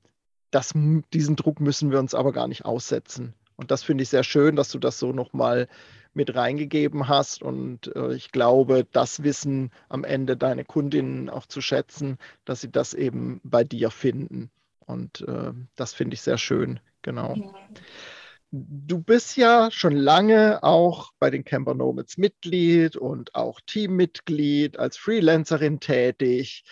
[0.50, 0.74] das,
[1.14, 3.34] diesen Druck müssen wir uns aber gar nicht aussetzen.
[3.62, 5.68] Und das finde ich sehr schön, dass du das so nochmal
[6.16, 7.44] mit reingegeben hast.
[7.44, 12.72] Und äh, ich glaube, das wissen am Ende deine Kundinnen auch zu schätzen, dass sie
[12.72, 14.50] das eben bei dir finden.
[14.80, 16.80] Und äh, das finde ich sehr schön.
[17.04, 17.36] Genau.
[17.36, 17.54] Ja.
[18.50, 24.98] Du bist ja schon lange auch bei den Camper Nomads Mitglied und auch Teammitglied als
[24.98, 26.64] Freelancerin tätig.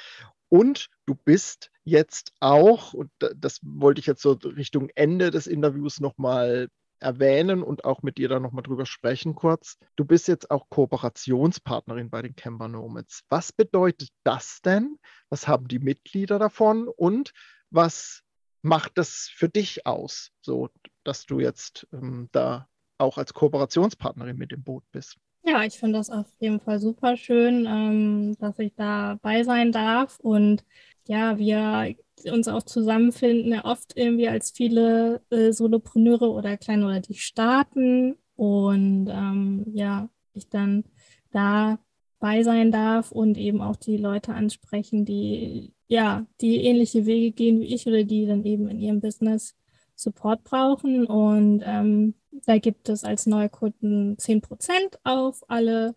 [0.50, 6.00] Und du bist jetzt auch, und das wollte ich jetzt so Richtung Ende des Interviews
[6.00, 9.78] nochmal erwähnen und auch mit dir da nochmal drüber sprechen kurz.
[9.96, 13.24] Du bist jetzt auch Kooperationspartnerin bei den Camper Nomads.
[13.30, 14.98] Was bedeutet das denn?
[15.30, 17.32] Was haben die Mitglieder davon und
[17.70, 18.22] was
[18.62, 20.70] macht das für dich aus, so
[21.04, 25.18] dass du jetzt ähm, da auch als Kooperationspartnerin mit im Boot bist?
[25.44, 30.20] Ja, ich finde das auf jeden Fall super schön, ähm, dass ich dabei sein darf
[30.20, 30.66] und
[31.10, 31.96] ja, wir
[32.32, 38.16] uns auch zusammenfinden, ja oft irgendwie als viele äh, Solopreneure oder kleine oder die starten
[38.36, 40.84] und ähm, ja, ich dann
[41.32, 41.80] da
[42.20, 47.60] bei sein darf und eben auch die Leute ansprechen, die ja, die ähnliche Wege gehen
[47.60, 49.56] wie ich oder die dann eben in ihrem Business
[49.96, 51.08] Support brauchen.
[51.08, 52.14] Und ähm,
[52.46, 55.96] da gibt es als Neukunden 10% auf alle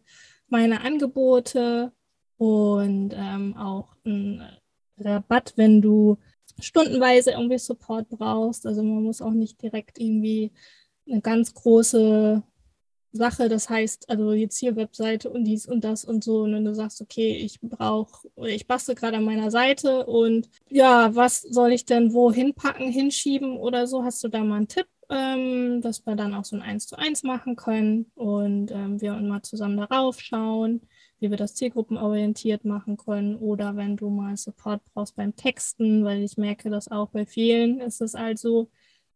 [0.48, 1.92] meine Angebote
[2.38, 4.42] und ähm, auch ein
[4.98, 6.18] Rabatt, wenn du
[6.60, 8.66] stundenweise irgendwie Support brauchst.
[8.66, 10.52] Also man muss auch nicht direkt irgendwie
[11.08, 12.42] eine ganz große
[13.14, 16.42] Sache, das heißt, also jetzt hier Webseite und dies und das und so.
[16.42, 21.14] Und wenn du sagst, okay, ich brauche, ich bastel gerade an meiner Seite und ja,
[21.14, 24.86] was soll ich denn wohin packen, hinschieben oder so, hast du da mal einen Tipp,
[25.10, 29.12] ähm, dass wir dann auch so ein 1 zu 1 machen können und ähm, wir
[29.12, 30.80] mal zusammen darauf schauen
[31.22, 36.22] wie wir das zielgruppenorientiert machen können oder wenn du mal Support brauchst beim Texten, weil
[36.22, 38.68] ich merke, dass auch bei vielen ist es also,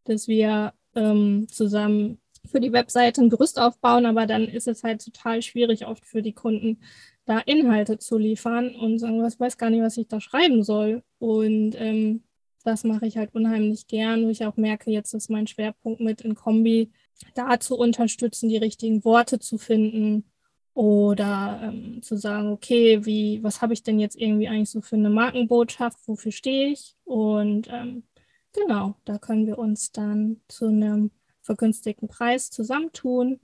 [0.05, 5.03] dass wir ähm, zusammen für die Webseite ein Gerüst aufbauen, aber dann ist es halt
[5.03, 6.79] total schwierig oft für die Kunden,
[7.25, 11.03] da Inhalte zu liefern und sagen, ich weiß gar nicht, was ich da schreiben soll.
[11.19, 12.23] Und ähm,
[12.63, 16.21] das mache ich halt unheimlich gern, wo ich auch merke, jetzt ist mein Schwerpunkt mit
[16.21, 16.89] in Kombi,
[17.33, 20.23] da zu unterstützen, die richtigen Worte zu finden,
[20.77, 24.95] oder ähm, zu sagen, okay, wie, was habe ich denn jetzt irgendwie eigentlich so für
[24.95, 26.95] eine Markenbotschaft, wofür stehe ich?
[27.03, 28.03] Und ähm,
[28.53, 31.09] genau, da können wir uns dann zu einem
[31.41, 33.39] vergünstigten Preis zusammentun.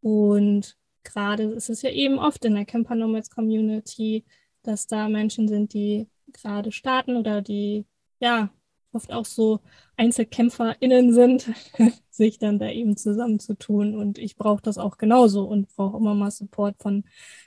[0.00, 4.24] Und gerade ist es ja eben oft in der Camper Nomads Community,
[4.62, 7.84] dass da Menschen sind, die gerade starten oder die
[8.20, 8.50] ja
[8.96, 9.60] oft auch so
[9.96, 11.52] EinzelkämpferInnen sind,
[12.10, 13.94] sich dann da eben zusammenzutun.
[13.94, 17.04] Und ich brauche das auch genauso und brauche immer mal Support von,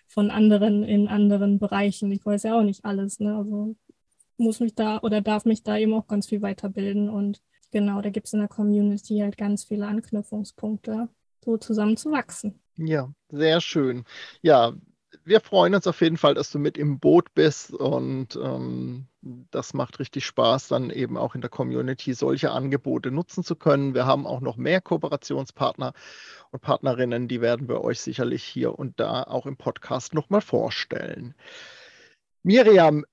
[0.07, 2.11] von anderen in anderen Bereichen.
[2.11, 3.19] Ich weiß ja auch nicht alles.
[3.19, 3.35] Ne?
[3.35, 3.75] Also
[4.37, 7.09] muss mich da oder darf mich da eben auch ganz viel weiterbilden.
[7.09, 11.09] Und genau, da gibt es in der Community halt ganz viele Anknüpfungspunkte,
[11.43, 12.59] so zusammen zu wachsen.
[12.77, 14.05] Ja, sehr schön.
[14.41, 14.73] Ja,
[15.25, 19.73] wir freuen uns auf jeden Fall, dass du mit im Boot bist und ähm, das
[19.73, 23.93] macht richtig Spaß, dann eben auch in der Community solche Angebote nutzen zu können.
[23.93, 25.93] Wir haben auch noch mehr Kooperationspartner
[26.51, 31.35] und Partnerinnen, die werden wir euch sicherlich hier und da auch im Podcast nochmal vorstellen.
[32.43, 33.05] Miriam,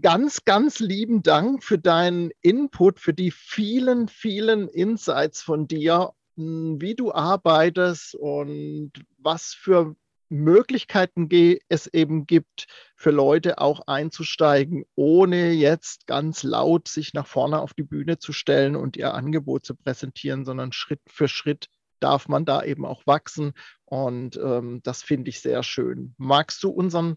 [0.00, 6.80] ganz, ganz lieben Dank für deinen Input, für die vielen, vielen Insights von dir, hm,
[6.80, 9.96] wie du arbeitest und was für
[10.30, 11.28] Möglichkeiten
[11.68, 12.66] es eben gibt,
[12.96, 18.32] für Leute auch einzusteigen, ohne jetzt ganz laut sich nach vorne auf die Bühne zu
[18.32, 21.66] stellen und ihr Angebot zu präsentieren, sondern Schritt für Schritt
[21.98, 23.52] darf man da eben auch wachsen.
[23.84, 26.14] Und ähm, das finde ich sehr schön.
[26.16, 27.16] Magst du unseren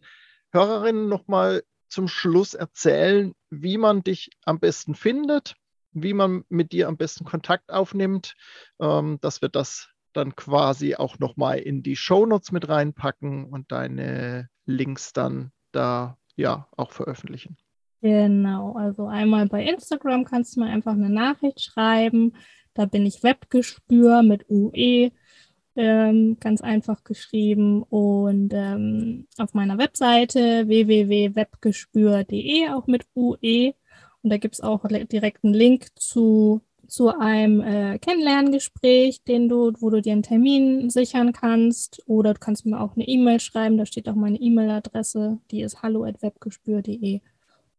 [0.51, 5.55] Hörerinnen noch mal zum Schluss erzählen, wie man dich am besten findet,
[5.91, 8.35] wie man mit dir am besten Kontakt aufnimmt,
[8.79, 14.49] ähm, dass wir das dann quasi auch nochmal in die Shownotes mit reinpacken und deine
[14.65, 17.57] Links dann da ja auch veröffentlichen.
[18.01, 22.33] Genau, also einmal bei Instagram kannst du mir einfach eine Nachricht schreiben.
[22.73, 25.11] Da bin ich Webgespür mit UE,
[25.75, 27.83] ähm, ganz einfach geschrieben.
[27.83, 33.73] Und ähm, auf meiner Webseite www.webgespür.de auch mit UE.
[34.21, 39.73] Und da gibt es auch direkt einen Link zu zu einem äh, Kennenlerngespräch, den du,
[39.79, 42.01] wo du dir einen Termin sichern kannst.
[42.05, 45.81] Oder du kannst mir auch eine E-Mail schreiben, da steht auch meine E-Mail-Adresse, die ist
[45.81, 47.21] hallo.webgespür.de.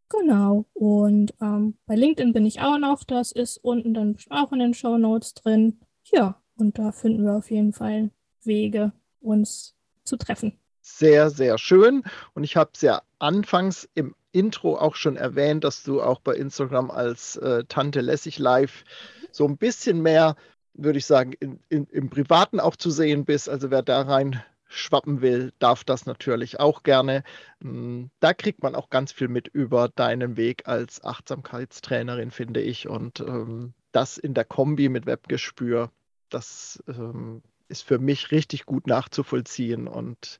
[0.09, 0.65] Genau.
[0.75, 4.75] Und ähm, bei LinkedIn bin ich auch noch, das ist unten dann auch in den
[4.75, 5.81] Show Notes drin.
[6.13, 8.11] Ja, und da finden wir auf jeden Fall
[8.43, 9.75] Wege, uns
[10.05, 10.59] zu treffen.
[10.83, 12.05] Sehr, sehr schön.
[12.35, 16.35] Und ich habe es ja anfangs im Intro auch schon erwähnt, dass du auch bei
[16.35, 18.85] Instagram als äh, Tante Lässig Live
[19.30, 20.37] so ein bisschen mehr,
[20.74, 23.49] würde ich sagen, in, in, im Privaten auch zu sehen bist.
[23.49, 27.22] Also wer da rein schwappen will, darf das natürlich auch gerne.
[27.61, 32.89] Hm, da kriegt man auch ganz viel mit über deinen Weg als Achtsamkeitstrainerin, finde ich.
[32.89, 35.91] Und ähm, das in der Kombi mit Webgespür,
[36.28, 39.87] das ähm, ist für mich richtig gut nachzuvollziehen.
[39.87, 40.39] Und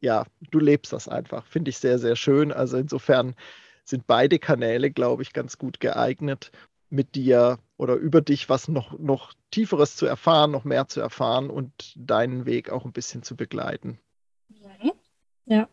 [0.00, 1.46] ja, du lebst das einfach.
[1.46, 2.52] Finde ich sehr, sehr schön.
[2.52, 3.34] Also insofern
[3.84, 6.50] sind beide Kanäle, glaube ich, ganz gut geeignet,
[6.88, 11.50] mit dir oder über dich was noch, noch Tieferes zu erfahren, noch mehr zu erfahren
[11.50, 13.98] und deinen Weg auch ein bisschen zu begleiten.
[15.46, 15.68] Ja,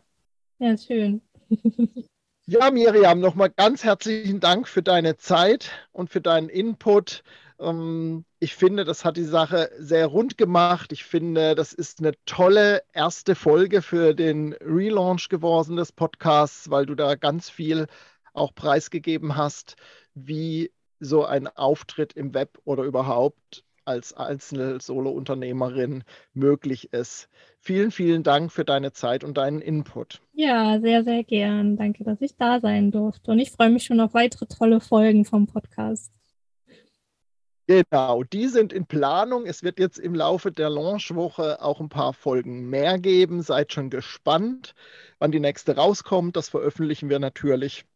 [0.58, 1.20] ja, schön.
[2.46, 7.24] ja, Miriam, nochmal ganz herzlichen Dank für deine Zeit und für deinen Input.
[7.58, 10.92] Ähm, ich finde, das hat die Sache sehr rund gemacht.
[10.92, 16.86] Ich finde, das ist eine tolle erste Folge für den Relaunch geworden des Podcasts, weil
[16.86, 17.86] du da ganz viel
[18.32, 19.76] auch preisgegeben hast,
[20.14, 27.28] wie so ein Auftritt im Web oder überhaupt als einzelne Solo-Unternehmerin möglich ist.
[27.60, 30.20] Vielen, vielen Dank für deine Zeit und deinen Input.
[30.32, 31.76] Ja, sehr, sehr gern.
[31.76, 33.30] Danke, dass ich da sein durfte.
[33.30, 36.12] Und ich freue mich schon auf weitere tolle Folgen vom Podcast.
[37.66, 39.46] Genau, die sind in Planung.
[39.46, 43.40] Es wird jetzt im Laufe der Launchwoche auch ein paar Folgen mehr geben.
[43.42, 44.74] Seid schon gespannt,
[45.18, 46.36] wann die nächste rauskommt.
[46.36, 47.86] Das veröffentlichen wir natürlich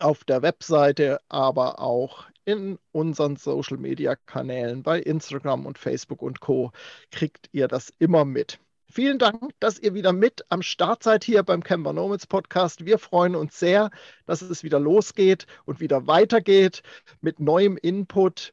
[0.00, 6.40] auf der Webseite, aber auch in unseren Social Media Kanälen bei Instagram und Facebook und
[6.40, 6.72] Co.
[7.12, 8.58] kriegt ihr das immer mit.
[8.90, 12.86] Vielen Dank, dass ihr wieder mit am Start seid hier beim Camper Nomads Podcast.
[12.86, 13.90] Wir freuen uns sehr,
[14.26, 16.82] dass es wieder losgeht und wieder weitergeht
[17.20, 18.50] mit neuem Input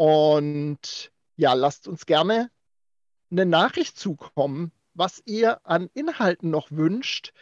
[0.00, 2.50] und ja, lasst uns gerne
[3.30, 7.34] eine Nachricht zukommen, was ihr an Inhalten noch wünscht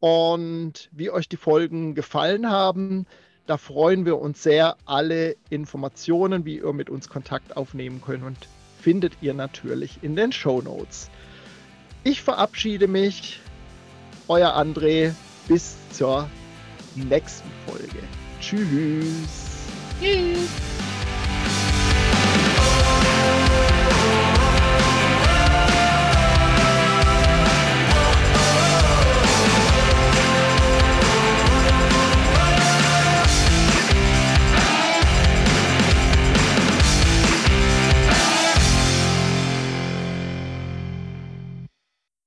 [0.00, 3.06] und wie euch die Folgen gefallen haben.
[3.46, 4.76] Da freuen wir uns sehr.
[4.86, 8.48] Alle Informationen, wie ihr mit uns Kontakt aufnehmen könnt, und
[8.80, 11.10] findet ihr natürlich in den Show Notes.
[12.02, 13.38] Ich verabschiede mich,
[14.26, 15.14] euer André,
[15.46, 16.28] bis zur
[16.96, 18.02] nächsten Folge.
[18.40, 19.60] Tschüss.
[20.00, 20.79] Tschüss.